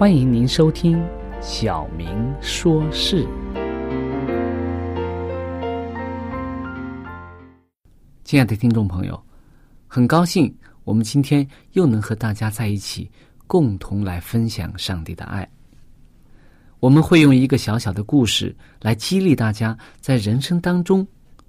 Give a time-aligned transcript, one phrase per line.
[0.00, 0.96] 欢迎您收听
[1.42, 3.22] 《小明说事》。
[8.24, 9.22] 亲爱的听众朋友，
[9.86, 13.10] 很高兴我们今天又能和大家在一起，
[13.46, 15.46] 共同来分享上帝的爱。
[16.78, 21.06] 我们会用一个小小的故事来激励大家，在人生当中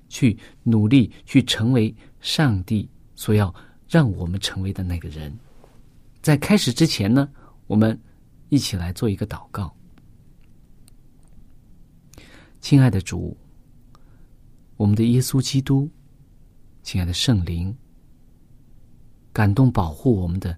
[0.09, 2.85] 去努力，去成为上帝
[3.15, 3.55] 所要
[3.87, 5.33] 让我们成为的那个人。
[6.21, 7.29] 在开始之前呢，
[7.67, 7.97] 我们。
[8.51, 9.73] 一起来做一个祷告，
[12.59, 13.37] 亲爱的主，
[14.75, 15.89] 我们的耶稣基督，
[16.83, 17.73] 亲爱的圣灵，
[19.31, 20.53] 感动保护我们的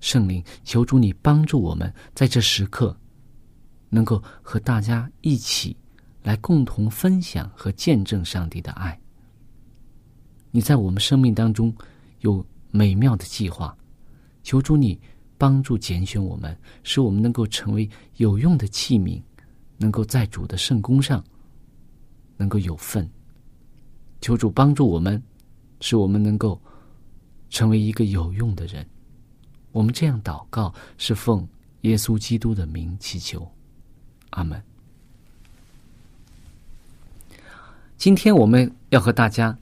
[0.00, 2.98] 圣灵，求主你帮助我们在这时刻，
[3.90, 5.76] 能够和大家一起
[6.24, 9.00] 来共同分享和见证上帝的爱。
[10.50, 11.72] 你在我们生命当中
[12.22, 13.78] 有美妙的计划，
[14.42, 15.00] 求主你。
[15.38, 19.20] 帮助拣选我们，使我们能够成为有用的器皿，
[19.76, 21.22] 能够在主的圣功上
[22.36, 23.08] 能够有份。
[24.20, 25.22] 求主帮助我们，
[25.80, 26.60] 使我们能够
[27.50, 28.86] 成为一个有用的人。
[29.72, 31.46] 我们这样祷告，是奉
[31.82, 33.46] 耶稣基督的名祈求，
[34.30, 34.62] 阿门。
[37.98, 39.56] 今天我们要和大家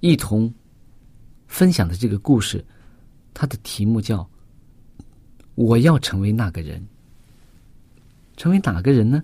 [0.00, 0.52] 一同
[1.46, 2.64] 分享的这个故事，
[3.34, 4.26] 它的题目叫。
[5.60, 6.82] 我要成为那个人，
[8.38, 9.22] 成为哪个人呢？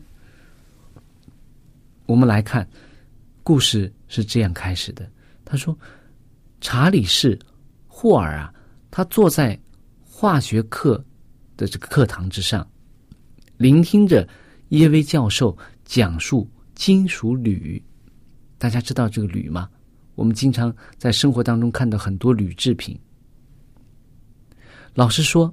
[2.05, 2.69] 我们来看，
[3.43, 5.11] 故事是这样开始的。
[5.47, 5.75] 他说
[6.61, 7.39] ：“查理士·
[7.89, 8.53] 霍尔啊，
[8.91, 9.59] 他坐在
[10.05, 11.03] 化学课
[11.57, 12.69] 的这个课堂之上，
[13.57, 14.29] 聆听着
[14.69, 17.83] 耶威教授讲述金属铝。
[18.59, 19.71] 大家知道这个铝吗？
[20.17, 22.95] 我们经常在生活当中看到很多铝制品。
[24.93, 25.51] 老师说。”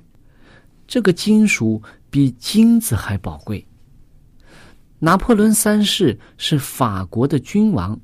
[0.94, 1.82] 这个金属
[2.12, 3.66] 比金子还宝贵。
[5.00, 8.00] 拿破仑三世是法国的君王，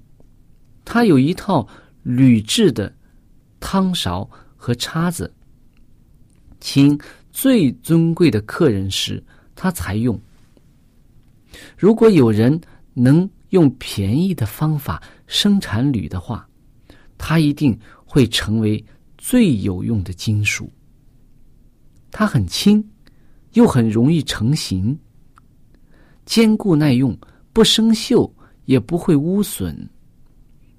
[0.84, 1.68] 他有一套
[2.02, 2.92] 铝制的
[3.60, 4.28] 汤勺
[4.58, 5.32] 和叉子，
[6.60, 7.00] 请
[7.32, 9.24] 最尊贵的客人时
[9.54, 10.20] 他才用。
[11.78, 12.60] 如果有人
[12.96, 16.50] 能用便宜的方法生产铝的话，
[17.20, 18.84] 它一定会成为
[19.16, 20.68] 最有用的金属。
[22.12, 22.84] 它很轻，
[23.54, 24.98] 又很容易成型，
[26.26, 27.18] 坚固耐用，
[27.54, 28.32] 不生锈，
[28.66, 29.90] 也不会污损。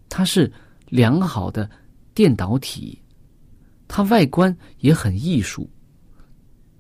[0.09, 0.53] 它是
[0.89, 1.71] 良好的
[2.15, 3.01] 电导体，
[3.87, 5.71] 它外观也很艺术。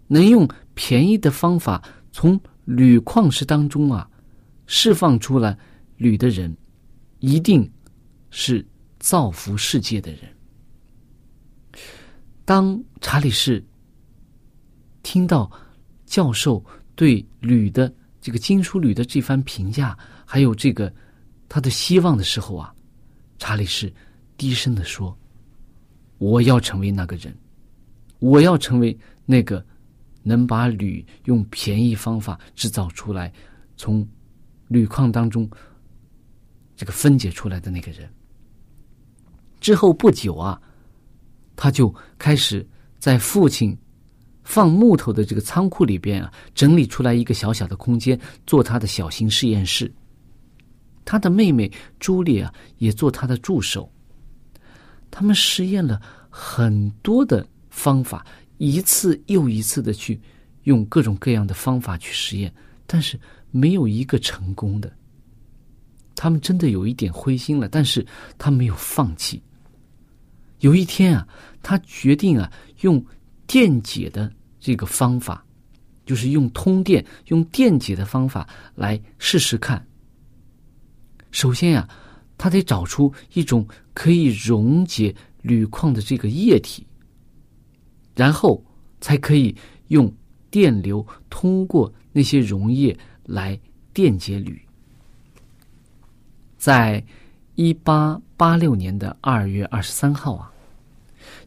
[0.08, 4.11] 能用便宜的方法从铝矿石当中啊
[4.67, 5.56] 释放出来
[5.97, 6.56] 铝的人，
[7.20, 7.70] 一定
[8.31, 8.67] 是
[8.99, 10.20] 造福世界的人。
[12.44, 13.64] 当查理士。
[15.02, 15.50] 听到
[16.06, 16.64] 教授
[16.94, 20.93] 对铝的这个金属铝的这番评价，还有这个
[21.49, 22.75] 他的希望的时候啊，
[23.38, 23.93] 查理士
[24.37, 25.17] 低声的说
[26.19, 27.35] ：“我要成为那个人，
[28.19, 29.64] 我要成为那个
[30.23, 33.32] 能把铝用便宜方法制造出来，
[33.76, 34.06] 从
[34.69, 35.49] 铝矿当中
[36.76, 38.06] 这个分解出来的那个人。”
[39.61, 40.61] 之后不久啊，
[41.56, 42.69] 他就开始
[42.99, 43.76] 在父亲。
[44.42, 49.90] 放木头的这个仓库里边啊，整理出来一个小小的空间，做他的小型实验室。
[51.04, 53.90] 他的妹妹朱莉啊，也做他的助手。
[55.10, 58.25] 他们实验了很多的方法，
[58.58, 60.20] 一次又一次的去
[60.64, 62.52] 用各种各样的方法去实验，
[62.87, 63.19] 但是
[63.50, 64.92] 没有一个成功的。
[66.14, 68.06] 他们真的有一点灰心了，但是
[68.38, 69.42] 他没有放弃。
[70.60, 71.26] 有一天啊，
[71.62, 72.52] 他决定啊，
[72.82, 73.02] 用
[73.50, 74.32] 电解的。
[74.62, 75.43] 这个方法，
[76.05, 79.82] 就是用通电、用电解的方法来试试看。
[81.31, 81.88] 首先呀，
[82.37, 86.87] 他得找出一种可以溶解铝矿的这个液体，
[88.14, 88.62] 然后
[89.00, 89.56] 才可以
[89.88, 90.12] 用
[90.50, 92.94] 电流通过那些溶液
[93.25, 93.58] 来
[93.94, 94.61] 电解铝。
[96.58, 97.02] 在
[97.55, 100.52] 一八八六年的二月二十三号啊，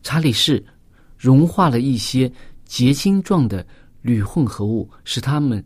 [0.02, 0.66] 查理士
[1.24, 2.32] 融化了一些。
[2.66, 3.64] 结晶状的
[4.02, 5.64] 铝混合物使它们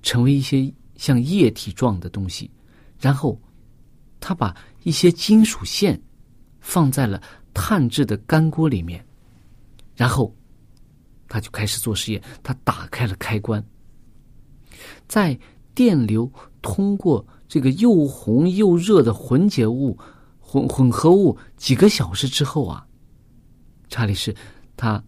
[0.00, 2.48] 成为一些像液体状的东西，
[3.00, 3.40] 然后
[4.20, 4.54] 他把
[4.84, 6.00] 一些金属线
[6.60, 7.20] 放在了
[7.52, 9.04] 碳制的干锅里面，
[9.96, 10.32] 然后
[11.26, 12.22] 他就开始做实验。
[12.44, 13.64] 他打开了开关，
[15.08, 15.36] 在
[15.74, 16.30] 电流
[16.62, 19.98] 通过这个又红又热的混解物
[20.38, 22.86] 混混合物几个小时之后啊，
[23.88, 24.32] 查理士
[24.76, 25.02] 他。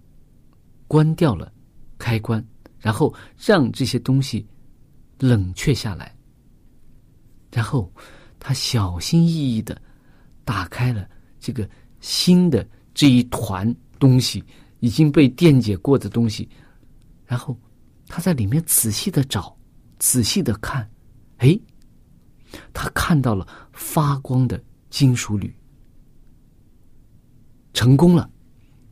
[0.90, 1.52] 关掉了
[1.98, 2.42] 开关，
[2.78, 4.48] 然后让这些东西
[5.18, 6.16] 冷却下来。
[7.52, 7.92] 然后
[8.40, 9.78] 他小心翼翼的
[10.46, 11.06] 打开了
[11.38, 11.68] 这个
[12.00, 14.42] 新的这一团东西，
[14.80, 16.48] 已经被电解过的东西。
[17.26, 17.54] 然后
[18.06, 19.54] 他在里面仔细的找，
[19.98, 20.90] 仔细的看，
[21.36, 21.60] 哎，
[22.72, 25.54] 他看到了发光的金属铝，
[27.74, 28.30] 成功了。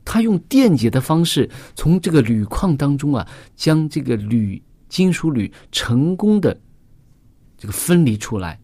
[0.06, 3.26] 他用电解的方式从这个铝矿当中啊，
[3.56, 6.58] 将这个铝金属铝成功的
[7.58, 8.58] 这个分离出来。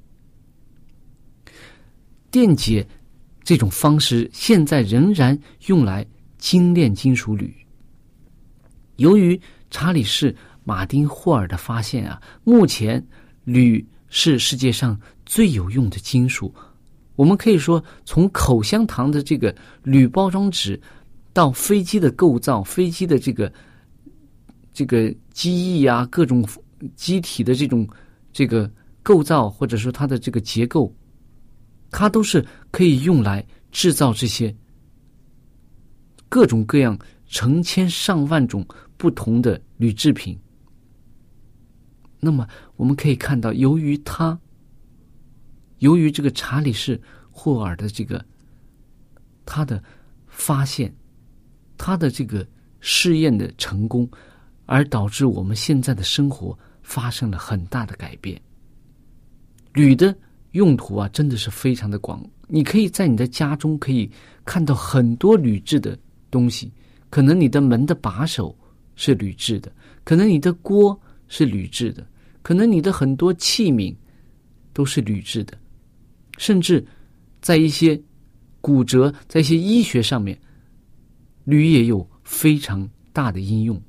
[2.30, 2.86] 电解
[3.42, 5.36] 这种方式现在仍然
[5.66, 6.06] 用来
[6.38, 7.52] 精炼金属铝。
[8.96, 13.04] 由于查理士马丁霍尔的发现啊，目前
[13.42, 16.54] 铝是世界上最有用的金属。
[17.16, 19.52] 我们可以说，从口香糖的这个
[19.82, 20.80] 铝包装纸。
[21.32, 23.50] 到飞机的构造，飞机的这个
[24.72, 26.46] 这个机翼啊，各种
[26.94, 27.88] 机体的这种
[28.32, 28.70] 这个
[29.02, 30.94] 构造，或者说它的这个结构，
[31.90, 34.54] 它都是可以用来制造这些
[36.28, 38.66] 各种各样、成千上万种
[38.98, 40.38] 不同的铝制品。
[42.20, 42.46] 那么
[42.76, 44.38] 我们可以看到，由于它，
[45.78, 47.00] 由于这个查理士
[47.30, 48.22] 霍尔的这个
[49.46, 49.82] 他的
[50.26, 50.94] 发现。
[51.84, 52.46] 他的这个
[52.78, 54.08] 试验的成功，
[54.66, 58.40] 而导致我们现在的生活发生了很大的改变。
[59.72, 60.16] 铝的
[60.52, 62.24] 用途啊，真的是非常的广。
[62.46, 64.08] 你可以在你的家中可以
[64.44, 65.98] 看到很多铝制的
[66.30, 66.72] 东西，
[67.10, 68.56] 可能你的门的把手
[68.94, 69.72] 是铝制的，
[70.04, 72.06] 可能你的锅是铝制的，
[72.42, 73.92] 可能你的很多器皿
[74.72, 75.58] 都是铝制的，
[76.38, 76.86] 甚至
[77.40, 78.00] 在一些
[78.60, 80.38] 骨折，在一些医学上面。
[81.44, 83.80] 铝也有非常大的应用。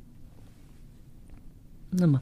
[1.90, 2.22] 那么，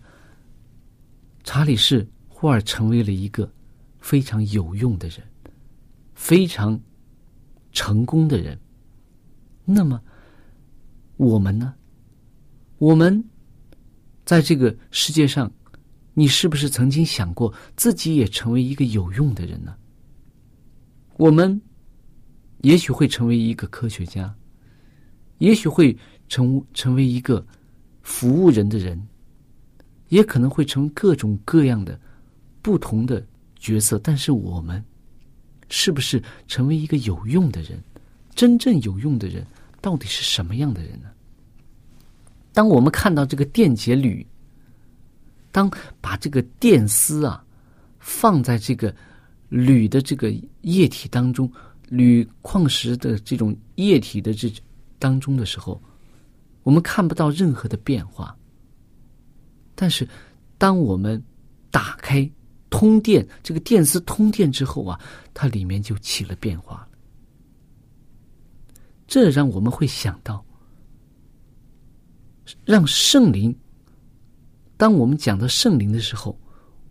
[1.43, 3.51] 查理士霍尔成为了一个
[3.99, 5.19] 非常有用的人，
[6.13, 6.79] 非常
[7.71, 8.59] 成功的人。
[9.63, 10.01] 那么，
[11.17, 11.73] 我们呢？
[12.79, 13.23] 我们
[14.25, 15.49] 在这个世界上，
[16.13, 19.75] 你是不是曾经想过自己也成为一个有用的人呢？
[21.17, 21.61] 我们
[22.61, 24.35] 也许会成为一个科学家。
[25.41, 25.97] 也许会
[26.29, 27.43] 成成为一个
[28.03, 29.01] 服务人的人，
[30.09, 31.99] 也可能会成为各种各样的
[32.61, 33.25] 不同的
[33.57, 33.99] 角色。
[34.03, 34.83] 但是我们
[35.67, 37.83] 是不是成为一个有用的人？
[38.35, 39.43] 真正有用的人
[39.81, 41.09] 到底是什么样的人呢？
[42.53, 44.23] 当我们看到这个电解铝，
[45.51, 45.69] 当
[45.99, 47.43] 把这个电丝啊
[47.97, 48.93] 放在这个
[49.49, 50.31] 铝的这个
[50.61, 51.51] 液体当中，
[51.89, 54.63] 铝矿石的这种液体的这种。
[55.01, 55.81] 当中的时候，
[56.61, 58.37] 我们看不到任何的变化。
[59.73, 60.07] 但是，
[60.59, 61.21] 当我们
[61.71, 62.29] 打开
[62.69, 64.99] 通电这个电丝通电之后啊，
[65.33, 66.87] 它里面就起了变化了。
[69.07, 70.45] 这让我们会想到，
[72.63, 73.53] 让圣灵。
[74.77, 76.39] 当我们讲到圣灵的时候，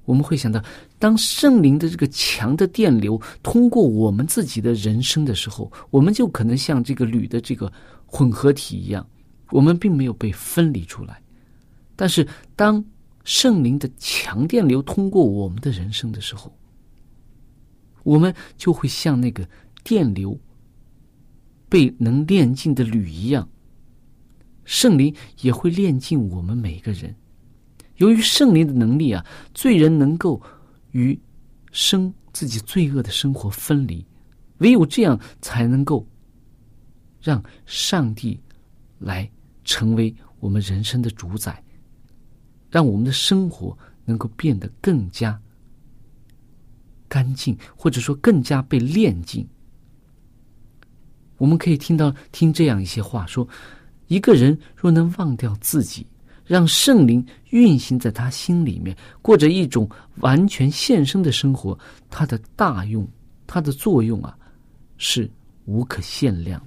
[0.05, 0.63] 我们会想到，
[0.99, 7.73] 当圣灵的这个强的电流通过我们自己的人生的时候，我们就可能像这个铝的这个
[8.13, 9.07] 混合体一样，
[9.51, 11.23] 我们并没有被分离出来。
[11.95, 12.27] 但是，
[12.57, 12.85] 当
[13.23, 16.53] 圣灵的强电流通过我们的人生的时候，
[18.03, 19.49] 我们就会像那个
[19.85, 20.39] 电流
[21.69, 23.49] 被能炼尽的铝一样，
[24.65, 27.15] 圣灵也会炼尽我们每个人。
[27.97, 29.25] 由于圣灵的能力啊，
[29.55, 30.41] 罪人能够
[30.93, 31.21] 与
[31.71, 34.05] 生自己罪恶的生活分离，
[34.59, 36.07] 唯有这样才能够
[37.21, 38.39] 让上帝
[38.99, 39.31] 来
[39.65, 41.63] 成为我们人生的主宰，
[42.71, 45.41] 让我们的生活能够变得更加
[47.09, 49.47] 干净，或者说更加被炼净。
[51.37, 53.49] 我们可以听到听这样一些话说：
[54.09, 56.07] 一个人若能忘掉自己。
[56.47, 63.09] 让圣灵运行在他心里面，过着一种完全献身的生活，它的大用，
[63.47, 64.37] 它的作用啊，
[64.97, 65.31] 是
[65.67, 66.61] 无可限量。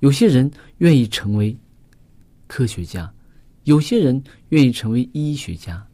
[0.00, 1.56] 有些人愿意成为
[2.46, 3.10] 科学家，
[3.64, 5.86] 有些人愿意成为医学家，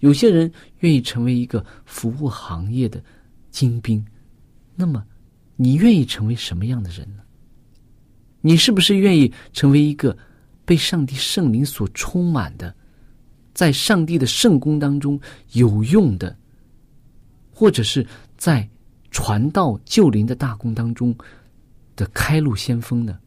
[0.00, 3.02] 有些人愿意成为一个服务行业的
[3.50, 4.04] 精兵。
[4.74, 5.02] 那么，
[5.56, 7.22] 你愿意成为什么样的人呢？
[8.40, 10.16] 你是不是愿意成为一个？
[10.62, 12.72] 被上帝圣灵所充满的，
[13.52, 15.20] 在上帝的圣功当中
[15.54, 16.36] 有用的，
[17.50, 18.68] 或者是在
[19.10, 21.12] 传道救灵的大功当中
[21.96, 23.18] 的开路先锋呢？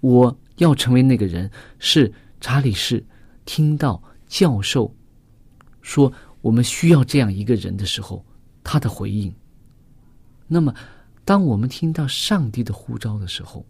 [0.00, 3.04] 我要成为那个人，是查理士
[3.44, 4.94] 听到教授
[5.80, 8.24] 说我们需要这样一个人的时候，
[8.62, 9.34] 他的回应。
[10.46, 10.74] 那么，
[11.24, 13.66] 当我们听到上帝的呼召的时候。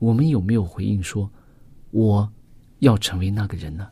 [0.00, 1.28] 我们有没有回应说，
[1.90, 2.32] 我
[2.78, 3.90] 要成为那个人呢？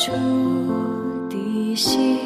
[0.00, 0.10] 住
[1.28, 2.19] 的心。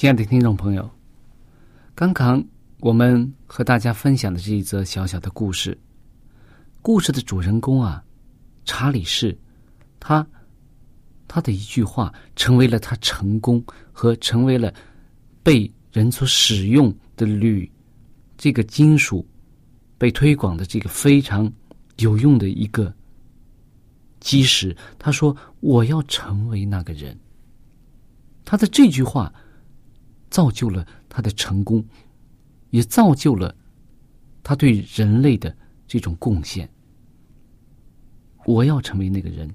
[0.00, 0.90] 亲爱的听众朋友，
[1.94, 2.42] 刚刚
[2.78, 5.76] 我们和大家分享的这一则小小的故事，
[6.80, 8.02] 故事的主人公啊，
[8.64, 9.36] 查理士，
[9.98, 10.26] 他
[11.28, 14.72] 他的一句话成为了他成功和成为了
[15.42, 17.70] 被人所使用的铝
[18.38, 19.22] 这个金属
[19.98, 21.52] 被推广的这个非常
[21.98, 22.90] 有用的一个
[24.18, 24.74] 基石。
[24.98, 27.14] 他说：“我要成为那个人。”
[28.46, 29.30] 他的这句话。
[30.30, 31.84] 造就了他的成功，
[32.70, 33.54] 也造就了
[34.42, 35.54] 他对人类的
[35.86, 36.68] 这种贡献。
[38.46, 39.52] 我要成为那个人，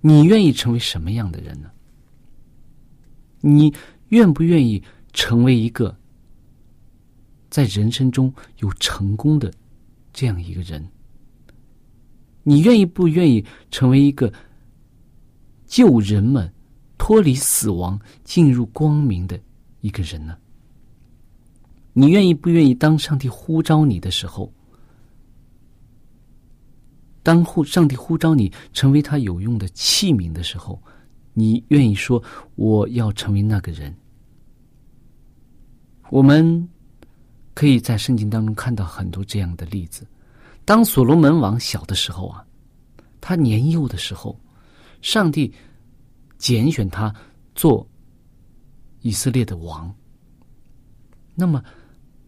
[0.00, 1.70] 你愿意成为什么样的人呢？
[3.40, 3.74] 你
[4.08, 4.82] 愿不愿意
[5.12, 5.96] 成为一个
[7.50, 9.52] 在人生中有成功的
[10.12, 10.86] 这样一个人？
[12.42, 14.32] 你愿意不愿意成为一个
[15.66, 16.52] 救人们？
[16.98, 19.40] 脱离死亡，进入光明的
[19.80, 20.36] 一个人呢？
[21.94, 22.74] 你愿意不愿意？
[22.74, 24.52] 当上帝呼召你的时候，
[27.22, 30.82] 当呼上帝呼召你成为他有用的器皿的时候，
[31.32, 32.22] 你愿意说
[32.56, 33.94] 我要成为那个人？
[36.10, 36.68] 我们
[37.54, 40.06] 可以在圣经当中看到很多这样的例子。
[40.64, 42.44] 当所罗门王小的时候啊，
[43.20, 44.38] 他年幼的时候，
[45.00, 45.52] 上帝。
[46.38, 47.14] 拣选他
[47.54, 47.86] 做
[49.00, 49.94] 以色列的王。
[51.34, 51.62] 那么，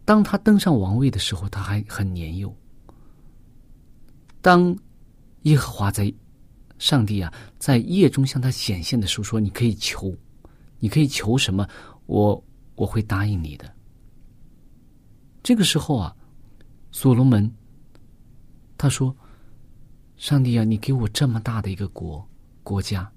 [0.04, 2.54] 当他登上王位的时候，他还很年幼。
[4.40, 4.76] 当
[5.42, 6.12] 耶和华在
[6.78, 10.16] 上帝啊在夜中向他显现的时候，说：“你可以求，
[10.78, 11.68] 你可以求什么，
[12.06, 12.42] 我
[12.74, 13.72] 我会答应你的。”
[15.42, 16.16] 这个时候啊，
[16.90, 17.50] 所罗门
[18.78, 19.14] 他说
[20.16, 22.26] ：“上帝啊，你给我这么大的一个国
[22.62, 23.10] 国家。”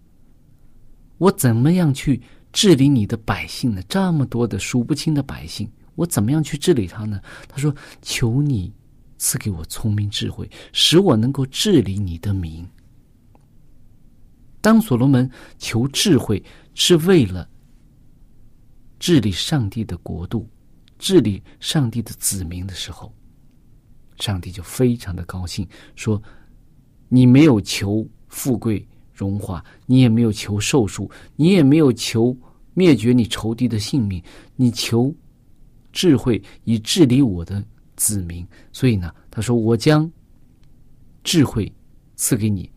[1.24, 3.82] 我怎么样去治理你的百姓呢？
[3.88, 7.22] 这么多的数不清的百姓，我怎么样去治理他呢？
[7.48, 8.74] 他说：“求你
[9.18, 12.68] 赐给我聪明智慧，使我能够治理你的民。”
[14.60, 17.50] 当所罗门求智慧是为了
[19.00, 20.46] 治理上帝的国度、
[21.00, 23.14] 治理上帝的子民的时候，
[24.20, 26.22] 上帝就非常的高兴，说
[27.08, 32.36] ：“你没有求富贵。”融化，你也没有求寿数，你也没有求
[32.74, 34.22] 灭绝你仇敌的性命，
[34.56, 35.14] 你求
[35.92, 37.64] 智慧以治理我的
[37.96, 38.46] 子民。
[38.72, 40.12] 所以呢，他说：“我将
[41.24, 41.72] 智慧
[42.16, 42.68] 赐给你。”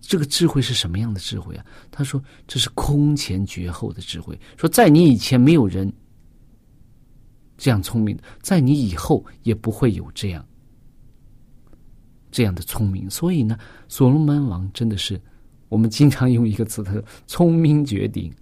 [0.00, 1.66] 这个智慧是什么样的智慧啊？
[1.90, 4.38] 他说：“这是空前绝后的智慧。
[4.56, 5.92] 说在你以前没有人
[7.58, 10.42] 这样聪明，在你以后也不会有这样
[12.30, 13.08] 这样的聪明。
[13.10, 15.20] 所以呢，所罗门王真的是。”
[15.74, 18.32] 我们经常用一个词，他说“聪明绝顶”，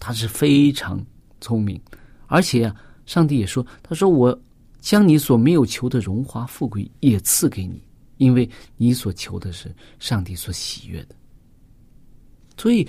[0.00, 0.98] 他是非常
[1.42, 1.78] 聪明，
[2.26, 2.74] 而且啊，
[3.04, 4.40] 上帝也说：“他说我
[4.80, 7.82] 将你所没有求的荣华富贵也赐给你，
[8.16, 8.48] 因为
[8.78, 11.14] 你所求的是上帝所喜悦的。”
[12.56, 12.88] 所以，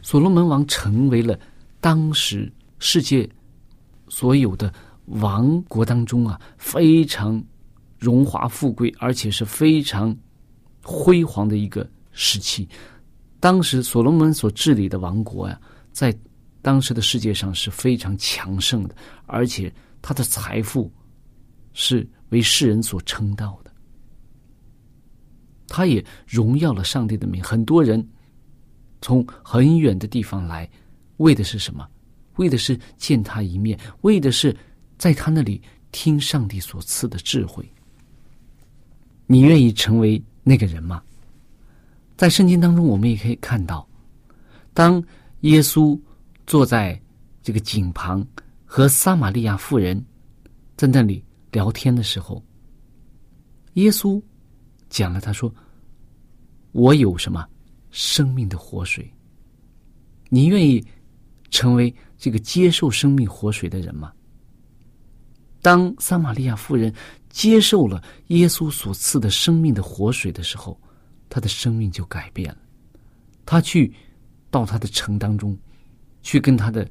[0.00, 1.36] 所罗门王成为了
[1.80, 3.28] 当时世界
[4.06, 4.72] 所有的
[5.06, 7.42] 王国当中啊非常
[7.98, 10.16] 荣华富贵，而且是非常
[10.84, 11.84] 辉煌的一个。
[12.12, 12.68] 时期，
[13.38, 15.60] 当时所罗门所治理的王国呀，
[15.92, 16.16] 在
[16.62, 18.94] 当时的世界上是非常强盛的，
[19.26, 20.92] 而且他的财富
[21.72, 23.70] 是为世人所称道的。
[25.66, 28.06] 他也荣耀了上帝的名，很多人
[29.00, 30.68] 从很远的地方来，
[31.18, 31.88] 为的是什么？
[32.36, 34.56] 为的是见他一面，为的是
[34.98, 35.60] 在他那里
[35.92, 37.64] 听上帝所赐的智慧。
[39.26, 41.02] 你愿意成为那个人吗？
[42.20, 43.88] 在圣经当中，我们也可以看到，
[44.74, 45.02] 当
[45.40, 45.98] 耶稣
[46.46, 47.00] 坐在
[47.42, 48.22] 这个井旁
[48.66, 50.04] 和撒玛利亚妇人
[50.76, 52.44] 在那里聊天的时候，
[53.72, 54.20] 耶稣
[54.90, 55.50] 讲了，他说
[56.72, 57.48] ：“我有什么
[57.90, 59.10] 生命的活水？
[60.28, 60.84] 你愿意
[61.48, 64.12] 成为这个接受生命活水的人吗？”
[65.62, 66.92] 当撒玛利亚妇人
[67.30, 70.78] 接受了耶稣所赐的生命的活水的时候，
[71.30, 72.58] 他的生命就改变了，
[73.46, 73.94] 他去
[74.50, 75.56] 到他的城当中，
[76.22, 76.86] 去跟他的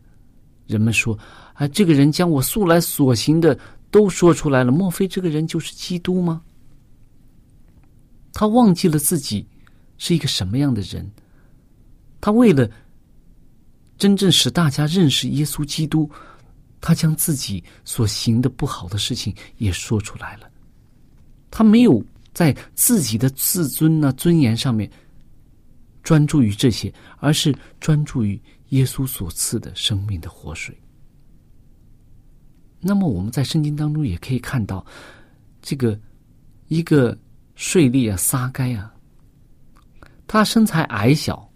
[0.65, 1.19] 人们说
[1.53, 3.59] ：“啊，这个人将我素来所行的
[3.91, 6.41] 都说出来了，莫非这个人就是基督吗？”
[8.31, 9.45] 他忘记了自己
[9.97, 11.11] 是一个什么样的人，
[12.21, 12.69] 他为了
[13.97, 16.09] 真正使大家认识耶稣基督，
[16.79, 20.49] 他将自己所行的不好的事情也说出来了，
[21.51, 22.01] 他没有。
[22.33, 24.89] 在自己的自尊呢、尊严上面
[26.03, 28.39] 专注于这些，而是专注于
[28.69, 30.77] 耶稣所赐的生命的活水。
[32.79, 34.85] 那么我们在圣经当中也可以看到，
[35.61, 35.99] 这个
[36.67, 37.17] 一个
[37.55, 38.93] 税吏啊，撒该啊，
[40.27, 41.51] 他身材矮小，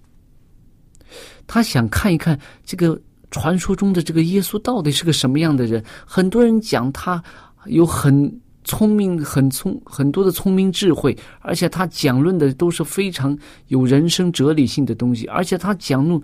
[1.47, 5.81] 他想看一看这个传说中的这个耶稣到底是个什么样的人。
[6.05, 7.23] 很多人讲他
[7.67, 16.21] 有很聪明、很聪很多的聪明智慧，而且他讲论的都是非常有人生哲理性的东西，而且他讲论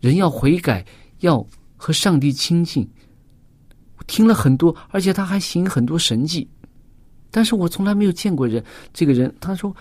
[0.00, 0.84] 人要悔改，
[1.20, 2.88] 要和上帝亲近。
[4.06, 6.48] 听了很多，而且他还行很多神迹，
[7.30, 8.64] 但是我从来没有见过人。
[8.92, 9.72] 这个人他说，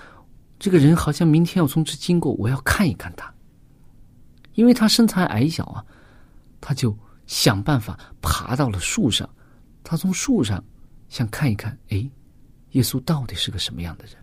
[0.60, 3.34] 这个人好像明天要从这经过，我要看一看他，
[4.54, 5.84] 因为他身材矮小啊，
[6.62, 9.28] 他就想办法爬到了树上，
[9.84, 10.64] 他从树上
[11.10, 12.10] 想看一看，哎，
[12.72, 14.14] 耶稣到底是个什么样的人？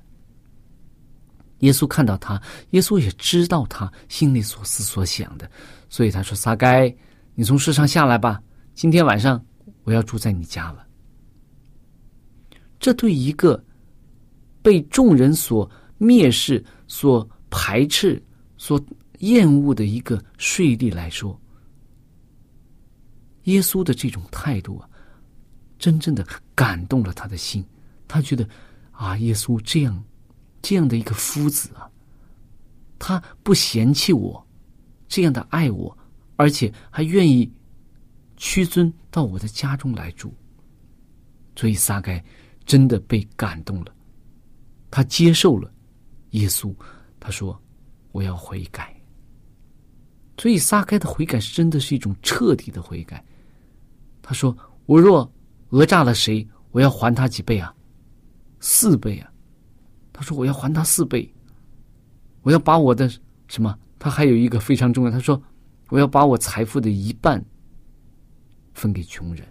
[1.59, 5.51] 耶稣看到他，耶稣也知道他心里所思所想的，
[5.89, 6.95] 所以他说：“撒该，
[7.35, 8.43] 你从树上下来吧，
[8.75, 9.43] 今天晚上。”
[9.85, 10.85] 我要住在你家了。
[12.81, 13.65] 这对一个
[14.61, 18.21] 被众人所蔑视、所排斥、
[18.57, 18.85] 所
[19.21, 21.41] 厌恶的一个税吏来说，
[23.45, 24.91] 耶稣的这种态度啊，
[25.79, 27.65] 真正的感动了他的心。
[28.09, 28.49] 他觉得
[28.93, 30.05] 啊，耶稣这样
[30.63, 31.91] 这样的一个夫子啊，
[32.99, 34.47] 他不嫌弃我，
[35.09, 35.97] 这样的爱我，
[36.37, 37.51] 而且还愿意。
[38.39, 40.31] 屈尊到我的家中来住，
[41.57, 42.23] 所以撒该
[42.67, 43.95] 真的被感动了，
[44.91, 45.73] 他接受了
[46.33, 46.71] 耶稣。
[47.19, 47.59] 他说
[48.13, 48.95] ：“我要悔改。”
[50.37, 53.25] 所以撒该的悔改是真的是一种彻底的悔改。
[54.21, 55.33] 他说：“我若
[55.71, 57.75] 讹诈了谁，我要还他几倍啊？
[58.61, 59.31] 四倍啊！”
[60.13, 61.33] 他说：“我要还他四倍，
[62.43, 63.09] 我要把我的
[63.49, 63.79] 什么？
[63.99, 65.11] 他还有一个非常重要。
[65.11, 65.41] 他说：
[65.89, 67.45] 我要把我财富的一半。”
[68.75, 69.43] 分给穷人，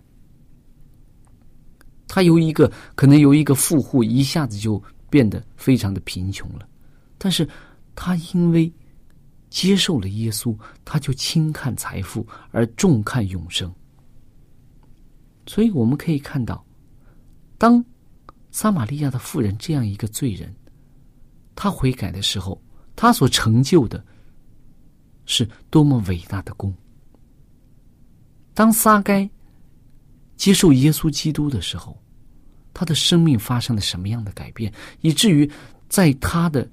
[2.08, 6.70] 他由一个可能由一个富户一下子就变得非常的贫穷了，
[7.18, 7.50] 但是
[7.96, 8.72] 他因为
[9.50, 13.74] 接受了耶稣，他就轻看财富而重看永生。
[15.48, 16.66] 所以我们可以看到，
[17.58, 17.84] 当
[18.52, 20.54] 撒玛利亚的妇人这样一个罪人，
[21.56, 22.62] 他悔改的时候，
[22.96, 24.04] 他所成就的
[25.26, 26.74] 是多么伟大的功。
[28.54, 29.30] 当撒该
[30.38, 31.98] 接受耶稣基督的时候，
[32.74, 35.50] 他的生命发生了什么样的改变，以至于
[35.90, 36.68] 在他的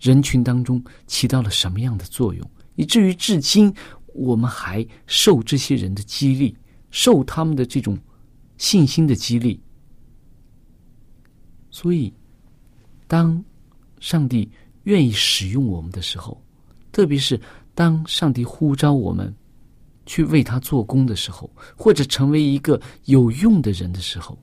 [0.00, 3.72] 人群当中起到了什么样的作用，以至于至今
[4.14, 6.56] 我们还受这些人的激励，
[6.90, 7.98] 受他们的这种
[8.58, 9.60] 信心的激励。
[11.70, 12.12] 所以，
[13.06, 13.44] 当
[14.00, 14.50] 上帝
[14.84, 16.42] 愿意使用我们的时候，
[16.92, 17.40] 特别是
[17.74, 19.34] 当上帝呼召我们。
[20.08, 24.38] 去为他做工的时候，或者成为一个有用的人的时候，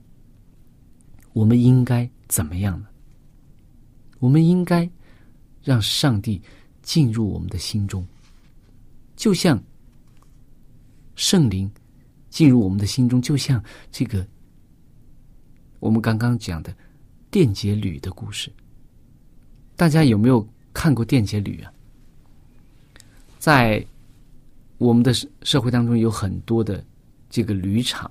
[1.32, 2.86] 我们应该怎么样呢？
[4.18, 4.86] 我们应该
[5.62, 6.38] 让上帝
[6.82, 8.06] 进入我们的心中，
[9.16, 9.58] 就像
[11.16, 11.72] 圣灵
[12.34, 14.26] 进入我们的心中，就像这个
[15.78, 16.74] 我们刚刚讲的
[17.30, 18.52] 电解铝的故事。
[19.76, 21.72] 大家有没有看过电解铝啊？
[23.38, 23.86] 在
[24.78, 26.84] 我们的社会当中有很多的
[27.30, 28.10] 这个铝厂，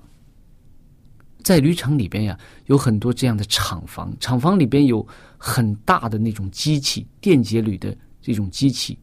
[1.42, 5.06] 在铝厂里边呀，有很多这样的厂房，厂房里边有
[5.36, 8.98] 很大的那种机器，电解铝的这种机器。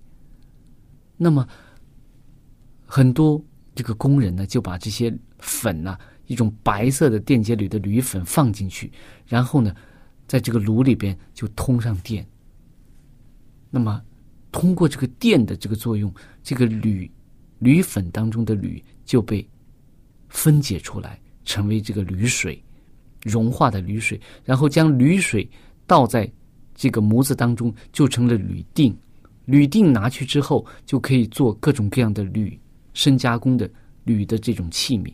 [1.15, 1.47] 那么，
[2.87, 3.39] 很多
[3.81, 8.91] 这个工人呢，就把这些粉呐，一种白色的电解铝的铝粉放进去，
[9.25, 9.73] 然后呢，
[10.27, 12.23] 在这个炉里边就通上电。
[13.71, 13.99] 那么，
[14.51, 16.13] 通过这个电的这个作用，
[16.43, 17.09] 这个铝。
[17.57, 19.47] 铝粉当中的铝就被
[20.29, 22.63] 分解出来，成为这个铝水，
[23.23, 25.49] 融化的铝水，然后将铝水
[25.87, 26.31] 倒在
[26.75, 28.95] 这个模子当中，就成了铝锭。
[29.45, 32.59] 铝锭拿去之后，就可以做各种各样的铝
[32.93, 33.69] 深加工的
[34.03, 35.13] 铝的这种器皿。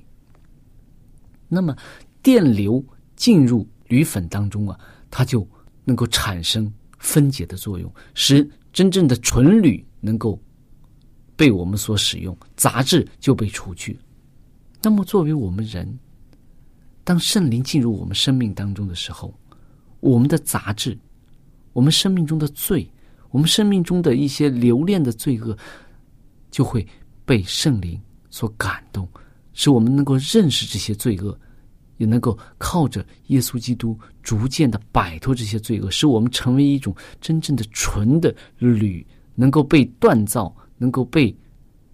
[1.48, 1.76] 那么，
[2.22, 2.84] 电流
[3.16, 5.48] 进入铝粉当中啊，它就
[5.84, 10.42] 能够产生分解的作用，使真正的纯铝能够。
[11.38, 14.00] 被我们所使用，杂质就被除去。
[14.82, 16.00] 那么，作为我们人，
[17.04, 19.32] 当圣灵进入我们生命当中的时候，
[20.00, 20.98] 我们的杂质，
[21.74, 22.90] 我们生命中的罪，
[23.30, 25.56] 我们生命中的一些留恋的罪恶，
[26.50, 26.88] 就会
[27.28, 29.08] 被圣灵所感动，
[29.54, 31.40] 使我们能够认识这些罪恶，
[31.98, 40.52] 也能够靠着耶稣基督逐渐的摆脱这些罪恶，使我们成为一种真正的纯的铝，能够被锻造。
[40.80, 41.36] 能够被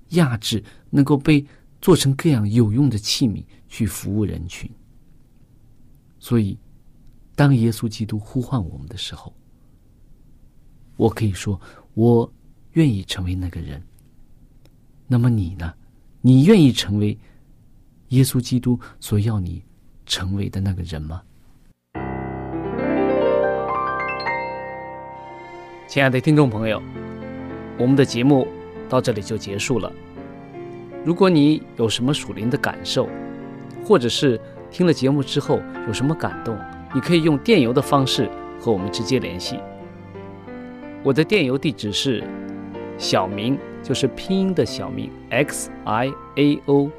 [0.09, 1.45] 压制，能够被
[1.81, 4.69] 做成各样有用的器皿去服务人群。
[6.19, 6.59] 所以，
[7.33, 9.33] 当耶稣基督呼唤我们的时候，
[10.97, 11.57] 我可以说，
[11.93, 12.29] 我
[12.73, 13.81] 愿意成为那个人。
[15.13, 15.71] 那么你呢？
[16.21, 17.15] 你愿意成为
[18.07, 19.61] 耶稣基督所要你
[20.07, 21.21] 成为的那个人吗？
[25.87, 26.81] 亲爱的听众朋友，
[27.77, 28.47] 我们的节目
[28.89, 29.91] 到这里就结束了。
[31.05, 33.07] 如果你有什么属灵的感受，
[33.85, 36.57] 或者是听了节目之后有什么感动，
[36.91, 38.27] 你可以用电邮的方式
[38.59, 39.59] 和我们直接联系。
[41.03, 42.23] 我的电邮地址是
[42.97, 43.55] 小明。
[43.83, 46.89] 就是拼音的小名 x i a o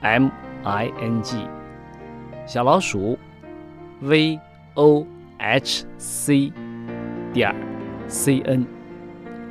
[0.00, 0.30] m
[0.64, 1.36] i n g
[2.46, 3.18] 小老鼠
[4.00, 4.40] v
[4.74, 5.06] o
[5.38, 6.50] h c
[7.34, 7.54] 点
[8.08, 8.66] c n。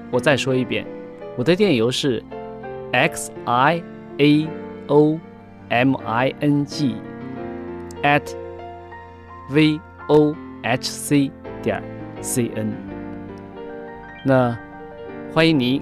[0.09, 0.85] 我再说一遍，
[1.37, 2.21] 我的电邮是
[2.91, 3.81] x i
[4.17, 4.47] a
[4.87, 5.19] o
[5.69, 6.95] m i n g
[8.01, 8.35] at
[9.51, 11.81] v o h c 点
[12.21, 12.75] c n。
[14.25, 14.57] 那
[15.31, 15.81] 欢迎你。